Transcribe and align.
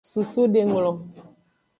Susudenglo. 0.09 0.91